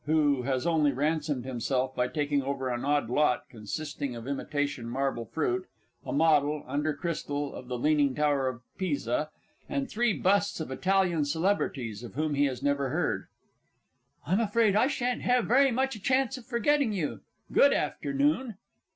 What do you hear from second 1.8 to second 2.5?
by taking